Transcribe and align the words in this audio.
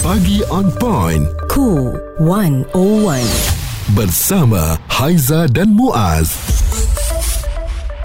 Pagi 0.00 0.40
on 0.48 0.72
point. 0.80 1.28
Cool 1.52 1.92
101. 2.16 3.20
Bersama 3.92 4.80
Haiza 4.88 5.44
dan 5.52 5.76
Muaz. 5.76 6.32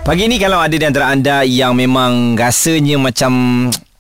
Pagi 0.04 0.28
ni 0.28 0.36
kalau 0.36 0.60
ada 0.60 0.76
di 0.76 0.84
antara 0.84 1.16
anda 1.16 1.48
yang 1.48 1.72
memang 1.72 2.36
rasanya 2.36 3.00
macam 3.00 3.32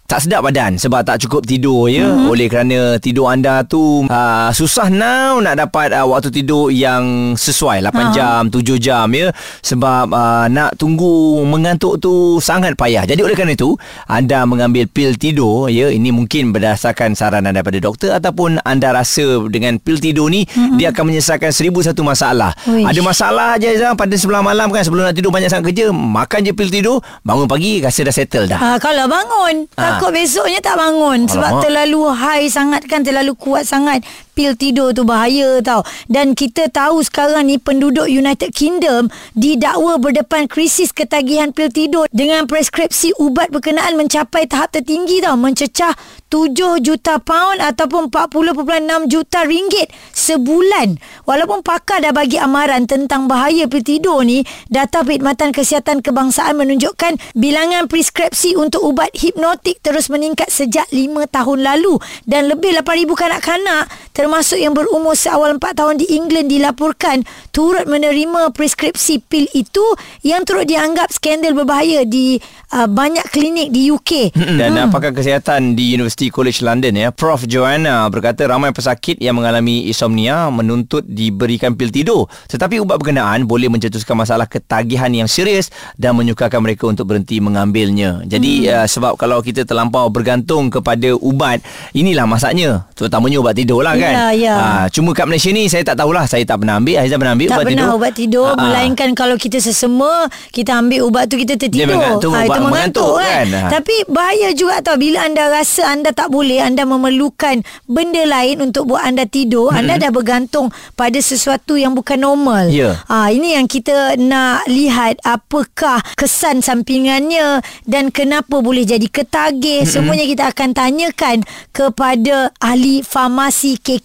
tak 0.05 0.21
sedap 0.21 0.45
badan 0.45 0.77
sebab 0.77 1.01
tak 1.01 1.17
cukup 1.25 1.41
tidur 1.49 1.89
ya. 1.89 2.05
Mm-hmm. 2.05 2.29
oleh 2.29 2.47
kerana 2.47 2.79
tidur 3.01 3.25
anda 3.25 3.65
tu 3.65 4.05
uh, 4.05 4.49
susah 4.53 4.93
now 4.93 5.41
nak 5.41 5.57
dapat 5.57 5.89
uh, 5.97 6.05
waktu 6.05 6.29
tidur 6.29 6.69
yang 6.69 7.33
sesuai. 7.33 7.81
8 7.81 7.89
uh-huh. 7.89 8.05
jam 8.13 8.41
7 8.53 8.77
jam 8.77 9.07
ya. 9.09 9.33
Sebab 9.65 10.13
uh, 10.13 10.45
nak 10.45 10.77
tunggu 10.77 11.41
mengantuk 11.41 11.97
tu 11.97 12.37
sangat 12.37 12.77
payah. 12.77 13.09
Jadi 13.09 13.25
oleh 13.25 13.33
kerana 13.33 13.57
itu 13.57 13.73
anda 14.05 14.45
mengambil 14.45 14.85
pil 14.85 15.17
tidur 15.17 15.73
ya. 15.73 15.89
Ini 15.89 16.13
mungkin 16.13 16.53
berdasarkan 16.53 17.17
saranan 17.17 17.57
daripada 17.57 17.81
doktor 17.81 18.13
ataupun 18.13 18.61
anda 18.61 18.93
rasa 18.93 19.49
dengan 19.49 19.81
pil 19.81 19.97
tidur 19.97 20.29
ni 20.29 20.45
mm-hmm. 20.45 20.77
dia 20.77 20.93
akan 20.93 21.09
menyelesaikan 21.09 21.49
seribu 21.49 21.81
satu 21.81 22.05
masalah. 22.05 22.53
Uish. 22.69 22.85
ada 22.85 23.01
masalah 23.01 23.49
je 23.57 23.73
Zah, 23.75 23.97
pada 23.97 24.13
sebelah 24.13 24.45
malam 24.45 24.69
kan 24.69 24.85
sebelum 24.85 25.09
nak 25.09 25.17
tidur 25.17 25.33
banyak 25.33 25.49
sangat 25.49 25.73
kerja 25.73 25.89
makan 25.89 26.45
je 26.45 26.53
pil 26.53 26.69
tidur 26.69 27.01
bangun 27.25 27.49
pagi 27.49 27.81
rasa 27.81 28.05
dah 28.05 28.13
settle 28.13 28.45
dah. 28.45 28.61
Uh, 28.61 28.77
kalau 28.77 29.09
bangun 29.09 29.65
uh, 29.73 29.94
takut 29.97 30.11
besoknya 30.11 30.59
tak 30.59 30.75
bangun 30.75 31.25
sebab 31.27 31.51
Alamak. 31.57 31.63
terlalu 31.63 32.01
high 32.11 32.47
sangat 32.51 32.81
kan 32.85 33.01
terlalu 33.01 33.33
kuat 33.35 33.63
sangat 33.63 34.03
pil 34.35 34.53
tidur 34.59 34.91
tu 34.91 35.07
bahaya 35.07 35.63
tau. 35.63 35.81
Dan 36.11 36.35
kita 36.35 36.67
tahu 36.67 37.01
sekarang 37.01 37.47
ni 37.47 37.57
penduduk 37.57 38.05
United 38.05 38.51
Kingdom 38.51 39.07
didakwa 39.33 39.95
berdepan 39.97 40.51
krisis 40.51 40.91
ketagihan 40.91 41.55
pil 41.55 41.71
tidur 41.71 42.05
dengan 42.11 42.45
preskripsi 42.45 43.15
ubat 43.17 43.49
berkenaan 43.49 43.95
mencapai 43.95 44.45
tahap 44.45 44.75
tertinggi 44.75 45.23
tau. 45.23 45.39
Mencecah 45.39 45.95
7 46.27 46.83
juta 46.83 47.17
pound 47.23 47.63
ataupun 47.63 48.11
40.6 48.11 49.07
juta 49.07 49.47
ringgit 49.47 49.87
sebulan. 50.11 50.99
Walaupun 51.23 51.63
pakar 51.63 52.03
dah 52.03 52.11
bagi 52.11 52.35
amaran 52.35 52.83
tentang 52.85 53.31
bahaya 53.31 53.65
pil 53.71 53.81
tidur 53.81 54.21
ni 54.27 54.43
data 54.67 55.01
Perkhidmatan 55.01 55.55
Kesihatan 55.55 56.03
Kebangsaan 56.03 56.59
menunjukkan 56.59 57.39
bilangan 57.39 57.87
preskripsi 57.87 58.59
untuk 58.59 58.83
ubat 58.83 59.15
hipnotik 59.15 59.79
terus 59.79 60.11
meningkat 60.11 60.51
sejak 60.51 60.83
5 60.91 61.23
tahun 61.31 61.63
lalu. 61.63 61.95
Dan 62.27 62.51
lebih 62.51 62.75
8,000 62.83 63.15
kanak-kanak 63.15 63.87
termasuk 64.25 64.57
yang 64.57 64.73
berumur 64.73 65.13
seawal 65.13 65.61
4 65.61 65.77
tahun 65.77 65.95
di 66.01 66.09
England 66.17 66.49
dilaporkan 66.49 67.21
turut 67.53 67.85
menerima 67.85 68.49
preskripsi 68.57 69.21
pil 69.21 69.45
itu 69.53 69.85
yang 70.25 70.41
turut 70.41 70.65
dianggap 70.65 71.13
skandal 71.13 71.53
berbahaya 71.53 72.01
di 72.09 72.41
uh, 72.73 72.89
banyak 72.89 73.21
klinik 73.29 73.69
di 73.69 73.93
UK. 73.93 74.33
Dan 74.33 74.73
hmm. 74.73 74.89
pakar 74.89 75.13
kesihatan 75.13 75.77
di 75.77 75.93
University 75.93 76.33
College 76.33 76.65
London 76.65 76.97
ya, 76.97 77.13
Prof 77.13 77.45
Joanna 77.45 78.09
berkata 78.09 78.49
ramai 78.49 78.73
pesakit 78.73 79.21
yang 79.21 79.37
mengalami 79.37 79.85
insomnia 79.85 80.49
menuntut 80.49 81.05
diberikan 81.05 81.77
pil 81.77 81.93
tidur. 81.93 82.25
Tetapi 82.49 82.81
ubat 82.81 82.97
berkenaan 82.97 83.45
boleh 83.45 83.69
mencetuskan 83.69 84.17
masalah 84.17 84.49
ketagihan 84.49 85.13
yang 85.13 85.29
serius 85.29 85.69
dan 86.01 86.17
menyukarkan 86.17 86.65
mereka 86.65 86.89
untuk 86.89 87.13
berhenti 87.13 87.37
mengambilnya. 87.37 88.25
Jadi 88.25 88.65
hmm. 88.65 88.73
uh, 88.73 88.87
sebab 88.89 89.21
kalau 89.21 89.45
kita 89.45 89.69
terlampau 89.69 90.09
bergantung 90.09 90.73
kepada 90.73 91.13
ubat, 91.13 91.61
inilah 91.93 92.25
masaknya. 92.25 92.89
Terutamanya 92.97 93.37
ubat 93.37 93.53
tidur 93.53 93.85
lah 93.85 93.93
kan. 93.93 94.14
Ya, 94.15 94.25
ya. 94.31 94.55
Ha, 94.55 94.69
cuma 94.87 95.11
kat 95.11 95.27
Malaysia 95.27 95.51
ni 95.51 95.67
saya 95.67 95.83
tak 95.83 95.99
tahulah. 95.99 96.23
Saya 96.23 96.47
tak 96.47 96.63
pernah 96.63 96.79
ambil. 96.79 97.03
Aizah 97.03 97.19
pernah 97.19 97.35
ambil 97.35 97.47
tak 97.51 97.55
ubat 97.55 97.65
tidur. 97.67 97.75
tidur. 97.75 97.75
Tak 97.75 97.83
pernah 97.83 97.99
ubat 97.99 98.13
tidur. 98.15 98.47
Ha, 98.47 98.61
melainkan 98.63 99.09
kalau 99.11 99.35
kita 99.35 99.57
sesema, 99.59 100.11
kita 100.55 100.71
ambil 100.79 100.99
ubat 101.03 101.23
tu 101.27 101.35
kita 101.35 101.59
tertidur. 101.59 101.83
Dia 101.83 101.95
mengantuk, 101.99 102.31
ha, 102.31 102.39
itu 102.47 102.59
mengantuk, 102.63 103.13
kan. 103.19 103.45
kan. 103.51 103.69
Tapi 103.75 103.95
bahaya 104.07 104.49
juga 104.55 104.75
tau. 104.79 104.95
Bila 104.95 105.27
anda 105.27 105.43
rasa 105.51 105.91
anda 105.91 106.15
tak 106.15 106.31
boleh, 106.31 106.63
anda 106.63 106.87
memerlukan 106.87 107.61
benda 107.85 108.23
lain 108.23 108.63
untuk 108.63 108.87
buat 108.95 109.03
anda 109.03 109.27
tidur. 109.27 109.75
Anda 109.75 109.99
dah 109.99 110.11
bergantung 110.15 110.71
pada 110.95 111.19
sesuatu 111.19 111.75
yang 111.75 111.91
bukan 111.91 112.23
normal. 112.23 112.71
Ya. 112.71 113.03
Ha, 113.11 113.29
ini 113.35 113.59
yang 113.59 113.67
kita 113.67 114.15
nak 114.15 114.65
lihat 114.71 115.19
apakah 115.27 115.99
kesan 116.15 116.63
sampingannya 116.63 117.59
dan 117.83 118.09
kenapa 118.09 118.63
boleh 118.63 118.87
jadi 118.87 119.05
ketagih. 119.11 119.83
Hmm. 119.83 119.91
Semuanya 119.91 120.25
kita 120.25 120.43
akan 120.55 120.69
tanyakan 120.71 121.37
kepada 121.75 122.53
ahli 122.63 123.03
farmasi 123.03 123.77
KK 123.81 124.04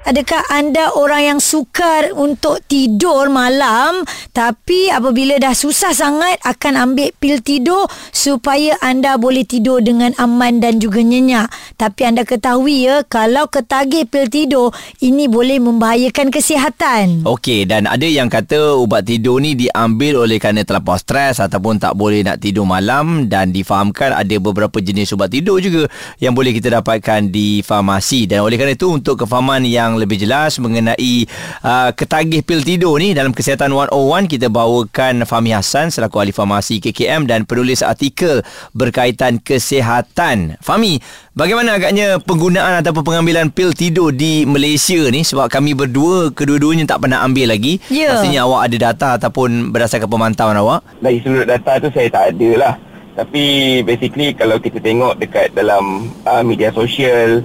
Adakah 0.00 0.48
anda 0.48 0.96
orang 0.96 1.22
yang 1.36 1.40
sukar 1.44 2.16
untuk 2.16 2.64
tidur 2.64 3.28
malam 3.28 4.00
tapi 4.32 4.88
apabila 4.88 5.36
dah 5.36 5.52
susah 5.52 5.92
sangat 5.92 6.40
akan 6.40 6.88
ambil 6.88 7.12
pil 7.20 7.44
tidur 7.44 7.84
supaya 8.08 8.80
anda 8.80 9.20
boleh 9.20 9.44
tidur 9.44 9.84
dengan 9.84 10.16
aman 10.16 10.56
dan 10.56 10.80
juga 10.80 11.04
nyenyak. 11.04 11.52
Tapi 11.76 12.00
anda 12.08 12.24
ketahui 12.24 12.88
ya 12.88 13.04
kalau 13.04 13.44
ketagih 13.52 14.08
pil 14.08 14.32
tidur 14.32 14.72
ini 15.04 15.28
boleh 15.28 15.60
membahayakan 15.60 16.32
kesihatan. 16.32 17.28
Okey 17.28 17.68
dan 17.68 17.84
ada 17.84 18.08
yang 18.08 18.32
kata 18.32 18.80
ubat 18.80 19.04
tidur 19.04 19.36
ni 19.44 19.52
diambil 19.52 20.24
oleh 20.24 20.40
kerana 20.40 20.64
terlampau 20.64 20.96
stres 20.96 21.44
ataupun 21.44 21.76
tak 21.76 21.92
boleh 21.92 22.24
nak 22.24 22.40
tidur 22.40 22.64
malam 22.64 23.28
dan 23.28 23.52
difahamkan 23.52 24.16
ada 24.16 24.36
beberapa 24.40 24.80
jenis 24.80 25.12
ubat 25.12 25.28
tidur 25.28 25.60
juga 25.60 25.92
yang 26.24 26.32
boleh 26.32 26.56
kita 26.56 26.72
dapatkan 26.80 27.28
di 27.28 27.60
farmasi 27.60 28.24
dan 28.24 28.40
oleh 28.46 28.56
kerana 28.56 28.72
itu 28.72 28.88
untuk 28.88 29.26
kefahaman 29.26 29.68
yang 29.68 29.89
yang 29.90 29.98
lebih 29.98 30.22
jelas 30.22 30.56
mengenai 30.62 31.26
uh, 31.66 31.90
ketagih 31.90 32.46
pil 32.46 32.62
tidur 32.62 32.96
ni 33.02 33.10
dalam 33.10 33.34
Kesihatan 33.34 33.74
101 33.74 34.30
kita 34.30 34.46
bawakan 34.46 35.26
Fahmi 35.26 35.50
Hassan 35.50 35.90
selaku 35.90 36.22
ahli 36.22 36.30
farmasi 36.30 36.78
KKM 36.78 37.26
dan 37.26 37.42
penulis 37.42 37.82
artikel 37.82 38.46
berkaitan 38.70 39.42
kesihatan. 39.42 40.56
Fahmi, 40.62 41.02
bagaimana 41.34 41.76
agaknya 41.76 42.22
penggunaan 42.22 42.78
ataupun 42.80 43.02
pengambilan 43.02 43.50
pil 43.50 43.74
tidur 43.74 44.14
di 44.14 44.46
Malaysia 44.46 45.10
ni 45.10 45.26
sebab 45.26 45.50
kami 45.50 45.74
berdua 45.74 46.30
kedua-duanya 46.30 46.86
tak 46.86 47.02
pernah 47.02 47.26
ambil 47.26 47.50
lagi. 47.50 47.82
Yeah. 47.90 48.14
Pastinya 48.14 48.46
awak 48.46 48.70
ada 48.70 48.76
data 48.78 49.08
ataupun 49.18 49.74
berdasarkan 49.74 50.06
pemantauan 50.06 50.56
awak. 50.56 50.86
Dari 51.02 51.18
sudut 51.24 51.46
data 51.50 51.82
tu 51.82 51.90
saya 51.90 52.06
tak 52.06 52.36
ada 52.36 52.50
lah. 52.54 52.74
Tapi 53.18 53.44
basically 53.82 54.32
kalau 54.32 54.56
kita 54.62 54.78
tengok 54.78 55.18
dekat 55.18 55.52
dalam 55.52 56.08
uh, 56.24 56.40
media 56.46 56.70
sosial 56.70 57.42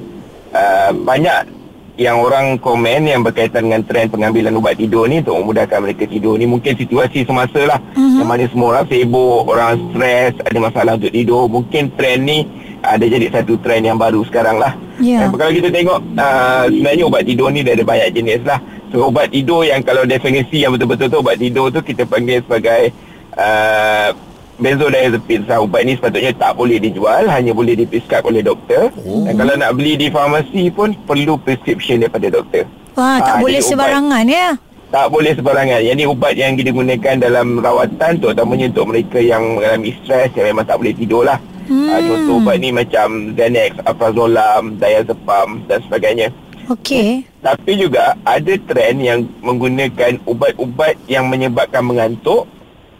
uh, 0.54 0.92
banyak 0.94 1.65
yang 1.96 2.20
orang 2.20 2.60
komen 2.60 3.08
yang 3.08 3.24
berkaitan 3.24 3.72
dengan 3.72 3.82
trend 3.88 4.12
pengambilan 4.12 4.52
ubat 4.60 4.76
tidur 4.76 5.08
ni 5.08 5.24
untuk 5.24 5.40
memudahkan 5.40 5.80
mereka 5.80 6.04
tidur 6.04 6.36
ni 6.36 6.44
mungkin 6.44 6.76
situasi 6.76 7.24
semasa 7.24 7.62
lah 7.64 7.80
uh-huh. 7.80 8.20
yang 8.20 8.28
mana 8.28 8.44
semua 8.52 8.68
orang 8.76 8.86
sibuk 8.92 9.44
orang 9.48 9.80
stres 9.92 10.34
ada 10.44 10.58
masalah 10.60 10.92
untuk 11.00 11.12
tidur 11.16 11.48
mungkin 11.48 11.88
trend 11.96 12.22
ni 12.28 12.40
ada 12.84 13.02
jadi 13.02 13.32
satu 13.32 13.56
trend 13.64 13.88
yang 13.88 13.98
baru 13.98 14.28
sekarang 14.28 14.60
lah 14.60 14.76
yeah. 15.00 15.32
kalau 15.32 15.52
kita 15.56 15.72
tengok 15.72 16.00
uh, 16.20 16.68
sebenarnya 16.68 17.04
ubat 17.08 17.24
tidur 17.24 17.48
ni 17.50 17.64
ada 17.64 17.84
banyak 17.88 18.10
jenis 18.12 18.42
lah 18.44 18.60
so 18.92 19.08
ubat 19.08 19.32
tidur 19.32 19.64
yang 19.64 19.80
kalau 19.80 20.04
definisi 20.04 20.68
yang 20.68 20.76
betul-betul 20.76 21.08
tu 21.08 21.18
ubat 21.24 21.40
tidur 21.40 21.72
tu 21.72 21.80
kita 21.80 22.04
panggil 22.04 22.44
sebagai 22.44 22.92
uh, 23.40 24.12
benzodiazepine 24.56 25.44
ubat 25.60 25.82
ni 25.84 26.00
sepatutnya 26.00 26.32
tak 26.36 26.56
boleh 26.56 26.80
dijual 26.80 27.28
hanya 27.28 27.52
boleh 27.52 27.76
diprescribe 27.76 28.24
oleh 28.24 28.40
doktor 28.40 28.88
oh. 29.04 29.28
dan 29.28 29.36
kalau 29.36 29.54
nak 29.60 29.72
beli 29.76 30.00
di 30.00 30.08
farmasi 30.08 30.72
pun 30.72 30.96
perlu 31.04 31.36
prescription 31.36 32.00
daripada 32.00 32.32
doktor 32.32 32.64
wah 32.96 33.20
tak 33.20 33.36
ha, 33.40 33.42
boleh 33.44 33.60
sebarangan 33.60 34.24
ubat, 34.24 34.36
ya 34.36 34.50
tak 34.96 35.08
boleh 35.12 35.34
sebarangan 35.36 35.80
yang 35.84 35.98
ni 36.00 36.06
ubat 36.08 36.34
yang 36.40 36.56
digunakan 36.56 37.16
dalam 37.20 37.60
rawatan 37.60 38.12
terutamanya 38.16 38.66
untuk 38.72 38.86
mereka 38.96 39.20
yang 39.20 39.44
mengalami 39.60 39.92
stres 40.00 40.32
yang 40.40 40.56
memang 40.56 40.66
tak 40.66 40.78
boleh 40.80 40.94
tidur 40.96 41.28
lah 41.28 41.40
hmm. 41.68 41.90
ha, 41.92 42.00
contoh 42.00 42.36
ubat 42.40 42.56
ni 42.64 42.70
macam 42.72 43.08
Xanax, 43.36 43.72
Alprazolam, 43.84 44.64
Diazepam 44.80 45.68
dan 45.68 45.80
sebagainya 45.84 46.30
Okey. 46.66 47.22
Tapi 47.46 47.78
juga 47.78 48.18
ada 48.26 48.54
trend 48.58 48.98
yang 48.98 49.30
menggunakan 49.46 50.18
ubat-ubat 50.26 50.98
yang 51.06 51.30
menyebabkan 51.30 51.86
mengantuk 51.86 52.50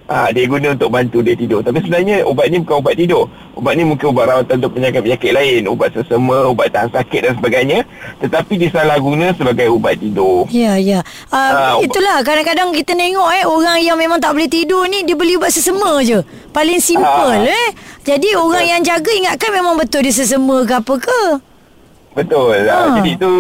Ah, 0.06 0.30
dia 0.30 0.46
guna 0.46 0.78
untuk 0.78 0.94
bantu 0.94 1.26
dia 1.26 1.34
tidur. 1.34 1.66
Tapi 1.66 1.82
sebenarnya 1.82 2.22
ubat 2.30 2.54
ni 2.54 2.62
bukan 2.62 2.78
ubat 2.78 2.94
tidur. 2.94 3.26
Ubat 3.58 3.74
ni 3.74 3.90
mungkin 3.90 4.14
ubat 4.14 4.30
rawatan 4.30 4.62
untuk 4.62 4.78
penyakit-penyakit 4.78 5.32
lain. 5.34 5.62
Ubat 5.66 5.90
sesama, 5.98 6.46
ubat 6.46 6.70
tahan 6.70 6.94
sakit 6.94 7.20
dan 7.26 7.34
sebagainya. 7.42 7.80
Tetapi 8.22 8.54
disalahguna 8.54 9.34
sebagai 9.34 9.74
ubat 9.74 9.98
tidur. 9.98 10.46
Ya, 10.54 10.78
ya. 10.78 11.02
Uh, 11.34 11.42
uh, 11.42 11.74
itulah 11.82 12.22
kadang-kadang 12.22 12.70
kita 12.78 12.94
tengok 12.94 13.30
eh 13.34 13.50
orang 13.50 13.82
yang 13.82 13.98
memang 13.98 14.22
tak 14.22 14.38
boleh 14.38 14.46
tidur 14.46 14.86
ni 14.86 15.02
dia 15.02 15.18
beli 15.18 15.42
ubat 15.42 15.50
sesama 15.50 15.98
je. 16.06 16.22
Paling 16.54 16.78
simple 16.78 17.42
uh, 17.42 17.42
eh. 17.42 17.70
Jadi 18.06 18.38
orang 18.38 18.62
betul. 18.62 18.74
yang 18.78 18.82
jaga 18.86 19.10
ingatkan 19.10 19.50
memang 19.58 19.74
betul 19.74 20.06
dia 20.06 20.14
sesama 20.14 20.62
ke 20.70 20.74
apa 20.78 20.94
ke. 21.02 21.22
Betul. 22.14 22.62
Uh, 22.62 23.02
jadi 23.02 23.10
itu 23.18 23.32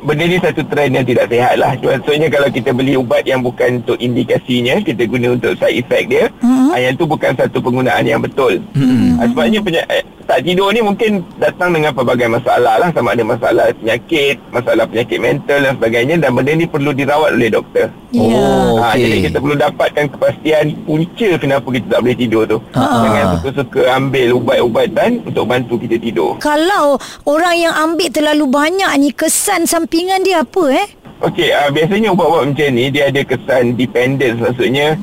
benda 0.00 0.24
ni 0.24 0.38
satu 0.38 0.62
trend 0.64 0.92
yang 0.94 1.06
tidak 1.06 1.26
sihat 1.26 1.54
lah. 1.56 1.72
Contohnya 1.76 2.28
kalau 2.28 2.48
kita 2.48 2.70
beli 2.70 2.94
ubat 2.94 3.22
yang 3.24 3.42
bukan 3.42 3.82
untuk 3.82 3.98
indikasinya, 3.98 4.78
kita 4.78 5.02
guna 5.04 5.34
untuk 5.34 5.52
side 5.56 5.82
effect 5.82 6.06
dia, 6.08 6.24
mm-hmm. 6.38 6.76
yang 6.76 6.94
tu 6.94 7.04
bukan 7.04 7.32
satu 7.34 7.58
penggunaan 7.58 8.04
yang 8.04 8.22
betul. 8.22 8.62
Mm-hmm. 8.72 9.26
sebabnya 9.28 9.60
penya- 9.60 9.88
eh, 9.90 10.04
tak 10.28 10.44
tidur 10.44 10.68
ni 10.70 10.84
mungkin 10.84 11.24
datang 11.36 11.72
dengan 11.72 11.90
pelbagai 11.90 12.28
masalah 12.28 12.76
lah. 12.78 12.88
Sama 12.92 13.16
ada 13.16 13.24
masalah 13.24 13.72
penyakit, 13.74 14.36
masalah 14.52 14.84
penyakit 14.84 15.18
mental 15.18 15.58
dan 15.58 15.72
sebagainya. 15.74 16.14
Dan 16.20 16.30
benda 16.36 16.52
ni 16.52 16.66
perlu 16.68 16.92
dirawat 16.92 17.32
oleh 17.32 17.48
doktor. 17.48 17.88
Ya. 18.08 18.24
Oh, 18.24 18.76
Ha, 18.78 18.94
okey. 18.94 19.00
jadi 19.04 19.16
kita 19.28 19.36
perlu 19.42 19.56
dapatkan 19.58 20.04
kepastian 20.14 20.64
punca 20.86 21.28
kenapa 21.36 21.66
kita 21.66 21.86
tak 21.92 22.00
boleh 22.00 22.16
tidur 22.16 22.42
tu. 22.46 22.58
Ah. 22.72 23.04
Jangan 23.04 23.24
suka-suka 23.36 23.80
ambil 23.90 24.28
ubat-ubatan 24.32 25.10
untuk 25.26 25.44
bantu 25.44 25.74
kita 25.80 25.96
tidur. 25.98 26.30
Kalau 26.38 26.96
orang 27.24 27.56
yang 27.58 27.74
ambil 27.74 28.08
terlalu 28.08 28.44
banyak 28.46 28.90
ni 29.00 29.10
kesan 29.48 29.64
sampingan 29.64 30.20
dia 30.28 30.44
apa 30.44 30.64
eh? 30.76 30.88
Okey, 31.24 31.56
uh, 31.56 31.72
biasanya 31.72 32.12
ubat-ubat 32.12 32.52
macam 32.52 32.68
ni 32.68 32.92
dia 32.92 33.08
ada 33.08 33.24
kesan 33.24 33.80
dependence 33.80 34.36
maksudnya 34.44 35.00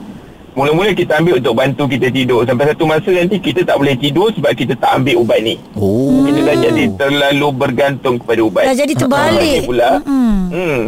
mula-mula 0.54 0.94
kita 0.94 1.18
ambil 1.18 1.42
untuk 1.42 1.58
bantu 1.58 1.90
kita 1.90 2.14
tidur 2.14 2.46
sampai 2.46 2.70
satu 2.70 2.86
masa 2.86 3.10
nanti 3.10 3.42
kita 3.42 3.66
tak 3.66 3.82
boleh 3.82 3.98
tidur 3.98 4.30
sebab 4.38 4.54
kita 4.54 4.78
tak 4.78 5.02
ambil 5.02 5.26
ubat 5.26 5.42
ni. 5.42 5.58
Oh. 5.74 6.30
Kita 6.30 6.46
dah 6.46 6.58
jadi 6.62 6.84
terlalu 6.94 7.48
bergantung 7.58 8.22
kepada 8.22 8.42
ubat. 8.46 8.64
Dah 8.70 8.78
jadi 8.78 8.94
terbalik. 8.94 9.42
Lagi 9.42 9.66
pula. 9.66 9.90
Mm-mm. 10.06 10.38
Hmm. 10.54 10.84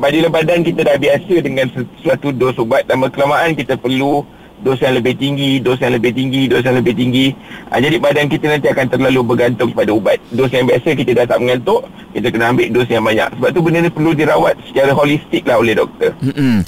Badan 0.00 0.32
badan 0.32 0.58
kita 0.64 0.80
dah 0.80 0.96
biasa 0.96 1.34
dengan 1.44 1.66
sesuatu 1.68 2.32
dos 2.32 2.56
ubat 2.56 2.88
lama 2.88 3.12
kelamaan 3.12 3.52
kita 3.52 3.76
perlu 3.76 4.24
dos 4.62 4.78
yang 4.78 4.94
lebih 4.94 5.14
tinggi, 5.18 5.58
dos 5.58 5.78
yang 5.82 5.92
lebih 5.92 6.14
tinggi, 6.14 6.46
dos 6.46 6.62
yang 6.62 6.78
lebih 6.78 6.94
tinggi. 6.94 7.34
Ha, 7.68 7.82
jadi 7.82 7.96
badan 7.98 8.26
kita 8.30 8.46
nanti 8.46 8.66
akan 8.70 8.86
terlalu 8.88 9.20
bergantung 9.26 9.74
kepada 9.74 9.90
ubat. 9.90 10.18
Dos 10.30 10.50
yang 10.54 10.70
biasa 10.70 10.94
kita 10.94 11.10
dah 11.18 11.26
tak 11.26 11.38
mengantuk, 11.42 11.84
kita 12.14 12.30
kena 12.30 12.54
ambil 12.54 12.68
dos 12.70 12.88
yang 12.88 13.04
banyak. 13.04 13.28
Sebab 13.36 13.50
tu 13.50 13.60
benda 13.60 13.78
ni 13.82 13.90
perlu 13.90 14.10
dirawat 14.14 14.54
secara 14.70 14.90
holistik 14.94 15.42
lah 15.44 15.58
oleh 15.58 15.74
doktor. 15.74 16.14
Mm-mm. 16.22 16.62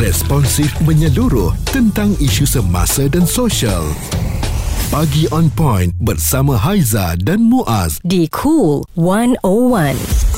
Responsif 0.00 0.72
menyeluruh 0.80 1.52
tentang 1.68 2.16
isu 2.16 2.48
semasa 2.48 3.04
dan 3.04 3.28
sosial. 3.28 3.84
Pagi 4.88 5.28
on 5.30 5.52
point 5.52 5.92
bersama 6.02 6.56
Haiza 6.56 7.14
dan 7.20 7.46
Muaz. 7.46 8.00
di 8.02 8.26
Cool 8.32 8.82
101. 8.96 10.29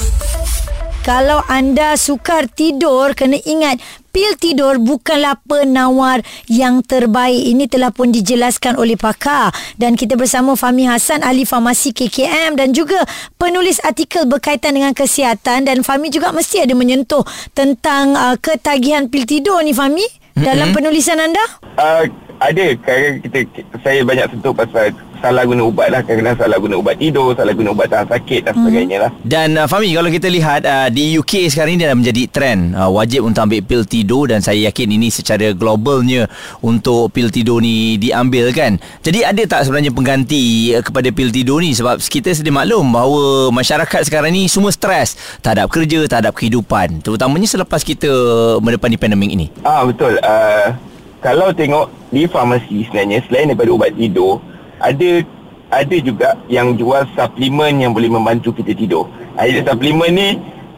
Kalau 1.02 1.43
anda 1.50 1.99
sukar 1.99 2.46
tidur, 2.46 3.19
kena 3.19 3.34
ingat 3.43 3.82
pil 4.14 4.38
tidur 4.38 4.78
bukanlah 4.78 5.34
penawar 5.43 6.22
yang 6.46 6.78
terbaik. 6.78 7.43
Ini 7.43 7.66
telah 7.66 7.90
pun 7.90 8.14
dijelaskan 8.14 8.78
oleh 8.78 8.94
pakar. 8.94 9.50
Dan 9.75 9.99
kita 9.99 10.14
bersama 10.14 10.54
Fahmi 10.54 10.87
Hassan, 10.87 11.26
ahli 11.26 11.43
farmasi 11.43 11.90
KKM 11.90 12.54
dan 12.54 12.70
juga 12.70 13.02
penulis 13.34 13.82
artikel 13.82 14.31
berkaitan 14.31 14.78
dengan 14.78 14.94
kesihatan. 14.94 15.66
Dan 15.66 15.82
Fahmi 15.82 16.06
juga 16.06 16.31
mesti 16.31 16.62
ada 16.62 16.75
menyentuh 16.78 17.26
tentang 17.50 18.14
uh, 18.14 18.38
ketagihan 18.38 19.10
pil 19.10 19.26
tidur 19.26 19.58
ni 19.66 19.75
Fahmi. 19.75 20.06
Dalam 20.38 20.70
penulisan 20.72 21.19
anda? 21.19 21.44
Uh, 21.76 22.08
ada 22.50 22.66
kadang 22.82 23.14
kita 23.22 23.38
saya 23.82 24.00
banyak 24.02 24.26
sentuh 24.34 24.54
pasal 24.54 24.90
salah 25.22 25.46
guna 25.46 25.62
ubat 25.62 25.88
lah 25.94 26.02
kadang-kadang 26.02 26.34
salah 26.34 26.58
guna 26.58 26.74
ubat 26.82 26.98
tidur 26.98 27.30
salah 27.38 27.54
guna 27.54 27.70
ubat 27.70 27.86
tahan 27.86 28.10
sakit 28.10 28.40
dan 28.42 28.52
sebagainya 28.58 28.96
lah 29.06 29.10
Dan 29.22 29.54
uh, 29.54 29.70
Fahmi 29.70 29.94
kalau 29.94 30.10
kita 30.10 30.26
lihat 30.26 30.66
uh, 30.66 30.90
di 30.90 31.14
UK 31.14 31.46
sekarang 31.46 31.78
ni 31.78 31.86
dah 31.86 31.94
menjadi 31.94 32.22
trend 32.26 32.74
uh, 32.74 32.90
wajib 32.90 33.22
untuk 33.22 33.46
ambil 33.46 33.62
pil 33.62 33.86
tidur 33.86 34.26
dan 34.26 34.42
saya 34.42 34.66
yakin 34.66 34.90
ini 34.90 35.14
secara 35.14 35.54
globalnya 35.54 36.26
untuk 36.58 37.14
pil 37.14 37.30
tidur 37.30 37.62
ni 37.62 37.94
diambil 38.02 38.50
kan. 38.50 38.82
Jadi 39.06 39.22
ada 39.22 39.42
tak 39.46 39.70
sebenarnya 39.70 39.94
pengganti 39.94 40.74
uh, 40.74 40.82
kepada 40.82 41.08
pil 41.14 41.30
tidur 41.30 41.62
ni 41.62 41.70
sebab 41.70 42.02
kita 42.02 42.34
sedia 42.34 42.50
maklum 42.50 42.90
bahawa 42.90 43.54
masyarakat 43.54 44.10
sekarang 44.10 44.34
ni 44.34 44.50
semua 44.50 44.74
stres 44.74 45.14
terhadap 45.38 45.70
kerja, 45.70 46.02
terhadap 46.10 46.34
kehidupan 46.34 46.98
terutamanya 46.98 47.46
selepas 47.46 47.86
kita 47.86 48.10
menepani 48.58 48.98
pandemik 48.98 49.30
ini. 49.30 49.46
Ah 49.62 49.86
betul. 49.86 50.18
Uh, 50.18 50.91
kalau 51.22 51.54
tengok 51.54 51.86
di 52.10 52.26
farmasi 52.26 52.84
sebenarnya 52.90 53.22
selain 53.30 53.54
daripada 53.54 53.70
ubat 53.70 53.94
tidur, 53.94 54.42
ada 54.82 55.22
ada 55.72 55.96
juga 56.02 56.36
yang 56.50 56.76
jual 56.76 57.06
suplemen 57.14 57.80
yang 57.80 57.94
boleh 57.94 58.10
membantu 58.10 58.52
kita 58.52 58.74
tidur. 58.74 59.08
Ah, 59.38 59.48
Jadi 59.48 59.64
suplemen 59.64 60.12
ni 60.12 60.28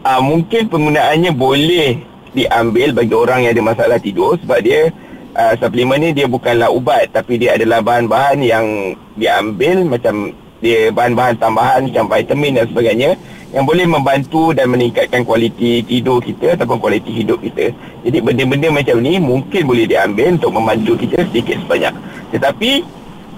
uh, 0.04 0.20
mungkin 0.20 0.68
penggunaannya 0.70 1.32
boleh 1.34 1.98
diambil 2.36 2.92
bagi 2.92 3.14
orang 3.16 3.48
yang 3.48 3.52
ada 3.56 3.64
masalah 3.64 3.98
tidur 3.98 4.36
sebab 4.38 4.60
dia 4.62 4.92
uh, 5.34 5.54
suplemen 5.58 5.98
ni 5.98 6.08
dia 6.12 6.28
bukanlah 6.28 6.70
ubat 6.70 7.10
tapi 7.10 7.40
dia 7.40 7.56
adalah 7.56 7.80
bahan-bahan 7.80 8.38
yang 8.44 8.66
diambil 9.16 9.82
macam 9.88 10.30
dia 10.64 10.88
bahan-bahan 10.88 11.36
tambahan 11.36 11.84
macam 11.84 12.08
vitamin 12.08 12.56
dan 12.56 12.64
sebagainya 12.72 13.10
yang 13.52 13.68
boleh 13.68 13.86
membantu 13.86 14.56
dan 14.56 14.72
meningkatkan 14.72 15.22
kualiti 15.22 15.84
tidur 15.84 16.18
kita 16.24 16.56
ataupun 16.56 16.80
kualiti 16.80 17.12
hidup 17.12 17.38
kita. 17.38 17.70
Jadi 18.02 18.18
benda-benda 18.24 18.72
macam 18.72 18.96
ni 19.04 19.20
mungkin 19.20 19.62
boleh 19.68 19.84
diambil 19.86 20.40
untuk 20.40 20.56
membantu 20.56 20.92
kita 20.98 21.22
sedikit 21.30 21.60
sebanyak. 21.62 21.94
Tetapi 22.32 22.70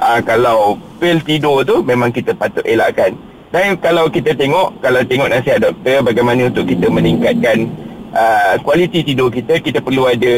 aa, 0.00 0.23
kalau 0.23 0.78
pil 1.02 1.20
tidur 1.20 1.67
tu 1.67 1.82
memang 1.82 2.14
kita 2.14 2.32
patut 2.32 2.64
elakkan. 2.64 3.12
Dan 3.50 3.76
kalau 3.82 4.08
kita 4.08 4.32
tengok, 4.32 4.81
kalau 4.81 5.02
tengok 5.05 5.29
nasihat 5.29 5.61
doktor 5.61 6.00
bagaimana 6.00 6.49
untuk 6.49 6.64
kita 6.64 6.88
meningkatkan 6.88 7.69
aa, 8.17 8.56
kualiti 8.64 9.05
tidur 9.05 9.29
kita, 9.29 9.61
kita 9.61 9.84
perlu 9.84 10.08
ada 10.08 10.34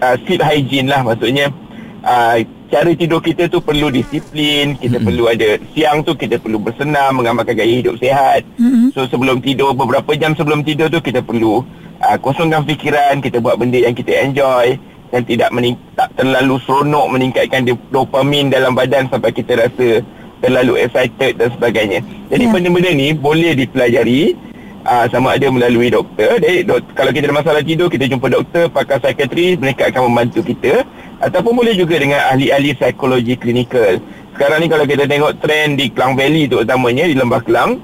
aa, 0.00 0.16
sleep 0.24 0.40
hygiene 0.40 0.88
lah 0.88 1.04
maksudnya 1.04 1.52
uh, 2.00 2.38
cara 2.68 2.90
tidur 2.92 3.20
kita 3.24 3.48
tu 3.48 3.64
perlu 3.64 3.88
disiplin, 3.88 4.76
kita 4.76 5.00
mm-hmm. 5.00 5.06
perlu 5.08 5.24
ada 5.28 5.48
siang 5.72 6.04
tu 6.04 6.12
kita 6.12 6.36
perlu 6.36 6.60
bersenam, 6.60 7.16
mengamalkan 7.16 7.56
gaya 7.56 7.74
hidup 7.80 7.96
sihat. 7.96 8.44
Mm-hmm. 8.60 8.92
So 8.92 9.08
sebelum 9.08 9.40
tidur 9.40 9.72
beberapa 9.72 10.12
jam 10.14 10.36
sebelum 10.36 10.62
tidur 10.62 10.92
tu 10.92 11.00
kita 11.00 11.24
perlu 11.24 11.64
uh, 12.04 12.16
kosongkan 12.20 12.68
fikiran, 12.68 13.24
kita 13.24 13.40
buat 13.40 13.56
benda 13.56 13.80
yang 13.80 13.96
kita 13.96 14.12
enjoy 14.20 14.76
dan 15.08 15.24
tidak 15.24 15.48
mening- 15.56 15.80
tak 15.96 16.12
terlalu 16.20 16.60
seronok 16.68 17.06
meningkatkan 17.08 17.64
dopamin 17.88 18.52
dalam 18.52 18.76
badan 18.76 19.08
sampai 19.08 19.32
kita 19.32 19.56
rasa 19.56 20.04
terlalu 20.44 20.84
excited 20.84 21.40
dan 21.40 21.48
sebagainya. 21.50 22.04
Jadi 22.28 22.44
yeah. 22.46 22.52
benda-benda 22.52 22.90
ni 22.94 23.08
boleh 23.16 23.56
dipelajari 23.56 24.36
uh, 24.84 25.06
sama 25.10 25.34
ada 25.34 25.48
melalui 25.48 25.88
doktor. 25.88 26.38
Jadi 26.38 26.68
dok, 26.68 26.84
kalau 26.92 27.10
kita 27.10 27.32
ada 27.32 27.36
masalah 27.40 27.62
tidur, 27.64 27.88
kita 27.88 28.04
jumpa 28.06 28.28
doktor, 28.28 28.68
pakar 28.70 29.00
psikiatri, 29.00 29.56
mereka 29.56 29.88
akan 29.88 30.12
membantu 30.12 30.44
kita. 30.44 30.84
Ataupun 31.18 31.52
boleh 31.58 31.74
juga 31.74 31.98
dengan 31.98 32.22
ahli-ahli 32.30 32.78
psikologi 32.78 33.34
klinikal. 33.34 33.98
Sekarang 34.38 34.62
ni 34.62 34.70
kalau 34.70 34.86
kita 34.86 35.10
tengok 35.10 35.42
trend 35.42 35.82
di 35.82 35.90
Klang 35.90 36.14
Valley 36.14 36.46
terutamanya 36.46 37.10
di 37.10 37.14
Lembah 37.18 37.42
Kelang, 37.42 37.82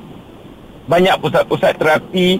banyak 0.87 1.19
pusat-pusat 1.19 1.75
terapi 1.83 2.39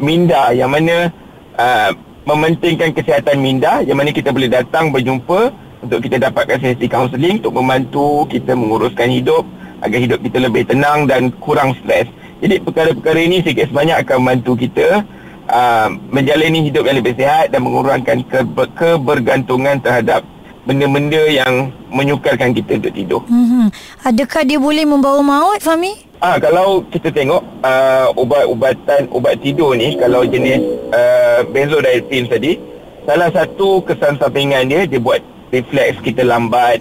minda 0.00 0.56
yang 0.56 0.72
mana 0.72 1.12
uh, 1.60 1.90
mementingkan 2.24 2.94
kesihatan 2.94 3.42
minda 3.42 3.82
yang 3.84 3.98
mana 3.98 4.14
kita 4.14 4.30
boleh 4.30 4.48
datang 4.48 4.88
berjumpa 4.94 5.52
untuk 5.82 5.98
kita 6.00 6.16
dapatkan 6.22 6.62
sesi 6.62 6.86
kaunseling 6.86 7.42
untuk 7.42 7.58
membantu 7.58 8.24
kita 8.30 8.54
menguruskan 8.54 9.10
hidup 9.10 9.42
agar 9.82 9.98
hidup 9.98 10.22
kita 10.22 10.38
lebih 10.38 10.62
tenang 10.64 11.10
dan 11.10 11.34
kurang 11.42 11.74
stres. 11.82 12.06
Jadi 12.38 12.62
perkara-perkara 12.62 13.18
ini 13.20 13.42
sikit 13.42 13.70
sebanyak 13.70 14.06
akan 14.06 14.16
membantu 14.22 14.64
kita 14.64 15.02
uh, 15.48 15.88
menjalani 16.12 16.68
hidup 16.68 16.86
yang 16.86 16.98
lebih 17.00 17.14
sihat 17.16 17.50
dan 17.50 17.64
mengurangkan 17.64 18.22
ke- 18.26 18.70
kebergantungan 18.76 19.80
terhadap 19.82 20.22
benda-benda 20.62 21.22
yang 21.26 21.74
menyukarkan 21.90 22.54
kita 22.54 22.78
untuk 22.78 22.94
tidur. 22.94 23.20
Hmm. 23.26 23.66
Adakah 24.06 24.42
dia 24.46 24.58
boleh 24.62 24.86
membawa 24.86 25.18
maut 25.18 25.58
Fahmi? 25.58 26.12
Ah 26.22 26.38
kalau 26.38 26.86
kita 26.86 27.10
tengok 27.10 27.42
uh, 27.66 28.14
ubat-ubatan 28.14 29.10
ubat 29.10 29.42
tidur 29.42 29.74
ni 29.74 29.98
kalau 29.98 30.22
jenis 30.22 30.62
uh, 30.94 31.42
benzodiazepine 31.50 32.30
tadi 32.30 32.52
salah 33.02 33.26
satu 33.34 33.82
kesan 33.82 34.22
sampingan 34.22 34.70
dia 34.70 34.86
dia 34.86 35.02
buat 35.02 35.18
refleks 35.50 35.98
kita 36.06 36.22
lambat. 36.22 36.78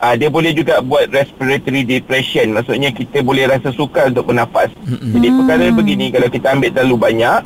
Uh, 0.00 0.18
dia 0.18 0.26
boleh 0.26 0.50
juga 0.50 0.82
buat 0.82 1.06
respiratory 1.14 1.86
depression 1.86 2.50
maksudnya 2.50 2.90
kita 2.90 3.22
boleh 3.22 3.46
rasa 3.46 3.70
sukar 3.70 4.10
untuk 4.10 4.26
bernafas. 4.26 4.74
Mm-hmm. 4.82 5.12
Jadi 5.14 5.28
perkara 5.38 5.64
begini 5.70 6.06
kalau 6.10 6.28
kita 6.32 6.46
ambil 6.50 6.70
terlalu 6.74 6.96
banyak 6.98 7.40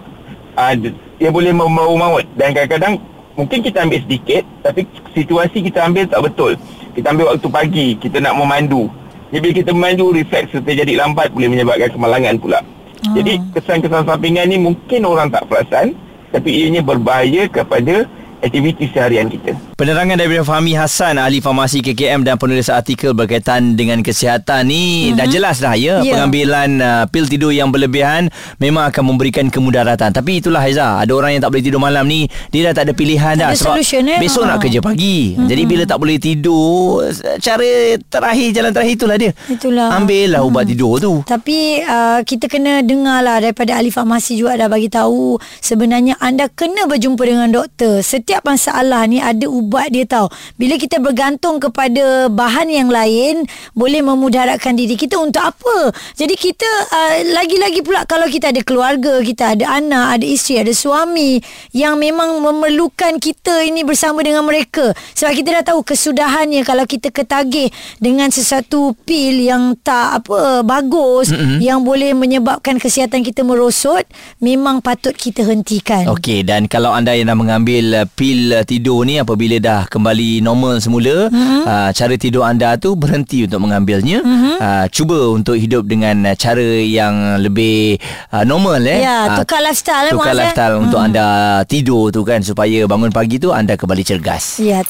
uh, 0.57 0.73
dia 1.19 1.29
boleh 1.31 1.53
membawa 1.55 1.93
maut 1.95 2.27
dan 2.35 2.55
kadang-kadang 2.55 2.99
mungkin 3.39 3.59
kita 3.63 3.87
ambil 3.87 4.01
sedikit 4.03 4.43
tapi 4.63 4.87
situasi 5.15 5.59
kita 5.63 5.87
ambil 5.87 6.05
tak 6.07 6.21
betul. 6.25 6.53
Kita 6.95 7.11
ambil 7.11 7.35
waktu 7.35 7.49
pagi, 7.51 7.89
kita 7.99 8.23
nak 8.23 8.39
memandu. 8.39 8.87
Jadi 9.35 9.41
bila 9.43 9.53
kita 9.59 9.71
memandu 9.75 10.15
refleks 10.15 10.55
kita 10.55 10.71
jadi 10.87 10.93
lambat 10.95 11.35
boleh 11.35 11.51
menyebabkan 11.51 11.91
kemalangan 11.91 12.35
pula. 12.39 12.61
Ah. 12.63 13.15
Jadi 13.19 13.43
kesan-kesan 13.51 14.07
sampingan 14.07 14.47
ni 14.47 14.59
mungkin 14.63 15.01
orang 15.03 15.29
tak 15.35 15.51
perasan 15.51 15.99
tapi 16.31 16.51
ianya 16.51 16.83
berbahaya 16.83 17.47
kepada 17.51 18.07
aktiviti 18.45 18.85
seharian 18.89 19.27
kita. 19.27 19.57
Penerangan 19.75 20.15
daripada 20.15 20.45
Fahmi 20.45 20.73
Hassan 20.73 21.17
ahli 21.17 21.41
farmasi 21.41 21.81
KKM 21.81 22.23
dan 22.23 22.37
penulis 22.37 22.69
artikel 22.69 23.11
berkaitan 23.11 23.75
dengan 23.75 24.01
kesihatan 24.01 24.65
ni 24.65 24.85
mm-hmm. 25.11 25.17
dah 25.17 25.27
jelas 25.27 25.57
dah 25.59 25.73
ya 25.73 25.97
Ya. 25.97 26.11
pengambilan 26.11 26.71
uh, 26.79 27.05
pil 27.07 27.25
tidur 27.25 27.49
yang 27.49 27.71
berlebihan 27.71 28.27
memang 28.59 28.91
akan 28.91 29.05
memberikan 29.07 29.47
kemudaratan 29.47 30.11
tapi 30.11 30.43
itulah 30.43 30.59
Haiza 30.59 30.99
ada 30.99 31.13
orang 31.13 31.33
yang 31.33 31.43
tak 31.43 31.51
boleh 31.51 31.63
tidur 31.63 31.79
malam 31.79 32.03
ni 32.05 32.27
dia 32.51 32.67
dah 32.67 32.75
tak 32.75 32.91
ada 32.91 32.93
pilihan 32.93 33.39
Tak 33.39 33.41
dah 33.41 33.49
ada 33.53 33.63
solution, 33.71 34.03
eh? 34.05 34.19
besok 34.19 34.43
Ha. 34.43 34.51
nak 34.51 34.59
kerja 34.61 34.81
pagi 34.81 35.33
mm-hmm. 35.33 35.47
jadi 35.47 35.63
bila 35.65 35.83
tak 35.85 35.99
boleh 35.99 36.17
tidur 36.19 37.07
cara 37.39 37.69
terakhir 38.03 38.49
jalan 38.53 38.71
terakhir 38.71 38.95
itulah 38.95 39.17
dia 39.17 39.31
Itulah. 39.47 39.89
ambil 39.95 40.27
lah 40.31 40.43
ubat 40.43 40.65
tidur 40.67 40.99
tu 40.99 41.23
Tapi 41.23 41.79
uh, 41.81 42.19
kita 42.21 42.51
kena 42.51 42.83
dengar 42.83 43.23
lah 43.23 43.39
daripada 43.39 43.79
ahli 43.79 43.89
farmasi 43.89 44.35
juga 44.35 44.57
dah 44.57 44.67
bagi 44.67 44.91
tahu 44.91 45.39
sebenarnya 45.61 46.19
anda 46.19 46.51
kena 46.51 46.85
berjumpa 46.85 47.23
dengan 47.23 47.47
doktor. 47.47 48.03
Setiap 48.03 48.34
masalah 48.43 49.07
ni 49.07 49.23
ada 49.23 49.47
ubat 49.47 49.95
dia 49.95 50.03
tahu. 50.03 50.27
Bila 50.59 50.75
kita 50.75 50.99
bergantung 50.99 51.63
kepada 51.63 52.27
bahan 52.27 52.67
yang 52.73 52.89
lain 52.91 53.47
boleh 53.77 54.03
memudaratkan 54.03 54.75
diri 54.75 54.99
kita 54.99 55.21
untuk 55.21 55.45
apa? 55.45 55.95
Jadi 56.19 56.35
kita 56.35 56.71
uh, 56.91 57.15
lagi-lagi 57.37 57.85
pula 57.85 58.03
kalau 58.09 58.27
kita 58.27 58.51
ada 58.51 58.65
keluarga, 58.67 59.23
kita 59.23 59.55
ada 59.55 59.79
anak, 59.79 60.19
ada 60.21 60.27
isteri, 60.27 60.65
ada 60.65 60.73
suami 60.75 61.39
yang 61.71 62.01
memang 62.01 62.41
memerlukan 62.41 63.21
kita 63.21 63.63
ini 63.63 63.85
bersama 63.85 64.25
dengan 64.25 64.43
mereka. 64.43 64.91
Sebab 65.15 65.33
kita 65.37 65.49
dah 65.61 65.65
tahu 65.75 65.85
kesudahannya 65.85 66.65
kalau 66.65 66.89
kita 66.89 67.13
ketagih 67.13 67.69
dengan 68.01 68.33
sesuatu 68.33 68.97
pil 69.05 69.45
yang 69.45 69.77
tak 69.83 70.25
apa 70.25 70.65
bagus 70.65 71.31
mm-hmm. 71.31 71.59
yang 71.61 71.85
boleh 71.85 72.17
menyebabkan 72.17 72.81
kesihatan 72.81 73.21
kita 73.21 73.45
merosot, 73.45 74.07
memang 74.41 74.81
patut 74.81 75.13
kita 75.13 75.45
hentikan. 75.45 76.09
Okey 76.09 76.47
dan 76.47 76.71
kalau 76.71 76.95
anda 76.95 77.13
yang 77.13 77.29
dah 77.29 77.39
mengambil 77.39 78.05
uh, 78.05 78.07
pil 78.15 78.55
uh, 78.55 78.63
tidur 78.63 79.03
ni 79.03 79.19
apabila 79.19 79.59
dah 79.59 79.91
kembali 79.91 80.39
normal 80.41 80.79
semula 80.79 81.29
mm-hmm. 81.29 81.63
uh, 81.67 81.91
cara 81.91 82.15
tidur 82.15 82.47
anda 82.47 82.79
tu 82.79 82.95
berhenti 82.95 83.45
untuk 83.45 83.67
mengambilnya 83.67 84.23
mm-hmm. 84.23 84.57
uh, 84.63 84.87
cuba 84.89 85.35
untuk 85.35 85.59
hidup 85.59 85.85
dengan 85.91 86.31
uh, 86.31 86.35
cara 86.39 86.63
yang 86.81 87.43
lebih 87.43 87.99
uh, 88.31 88.47
normal 88.47 88.81
eh 88.87 89.03
Ya, 89.05 89.27
Ah, 89.27 89.43
tukar 89.43 89.61
lifestyle, 89.61 90.15
tukar 90.15 90.33
eh? 90.33 90.39
lifestyle 90.47 90.75
untuk 90.79 91.03
anda 91.03 91.27
tidur 91.67 92.15
tu 92.15 92.23
kan 92.23 92.41
supaya 92.41 92.87
bangun 92.87 93.11
pagi 93.11 93.43
tu 93.43 93.51
anda 93.51 93.75
kembali 93.75 94.07
cergas 94.07 94.63
Ya. 94.63 94.87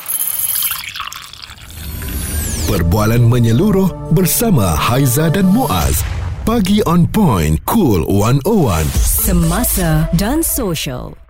Perbualan 2.65 3.21
menyeluruh 3.21 4.13
bersama 4.17 4.73
Haiza 4.73 5.29
dan 5.29 5.49
Muaz. 5.53 6.01
Pagi 6.45 6.81
on 6.85 7.05
point, 7.09 7.61
cool 7.65 8.05
101. 8.09 8.89
Semasa 9.01 10.09
dan 10.17 10.41
social. 10.45 11.24